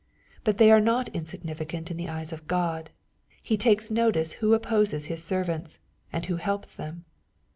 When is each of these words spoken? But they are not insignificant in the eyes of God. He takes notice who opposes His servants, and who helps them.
But 0.43 0.57
they 0.57 0.71
are 0.71 0.81
not 0.81 1.09
insignificant 1.09 1.91
in 1.91 1.97
the 1.97 2.09
eyes 2.09 2.33
of 2.33 2.47
God. 2.47 2.89
He 3.43 3.55
takes 3.55 3.91
notice 3.91 4.31
who 4.31 4.55
opposes 4.55 5.05
His 5.05 5.23
servants, 5.23 5.77
and 6.11 6.25
who 6.25 6.37
helps 6.37 6.73
them. 6.73 7.05